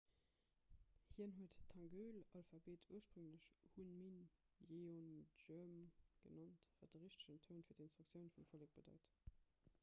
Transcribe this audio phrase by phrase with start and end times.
[1.15, 4.17] hien huet d'hangeul-alphabet ursprénglech hunmin
[4.71, 5.75] jeongeum
[6.25, 9.15] genannt wat de richtegen toun fir d'instruktioun vum vollek bedeit